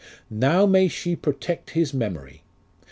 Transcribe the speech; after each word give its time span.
Now 0.31 0.65
may 0.65 0.87
she 0.87 1.15
protect 1.15 1.69
his 1.77 1.93
memory 1.93 2.41